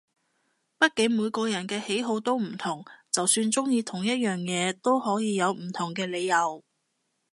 [0.79, 6.63] 畢竟每個人嘅喜好都唔同，就算中意同一樣嘢都可以有唔同嘅理由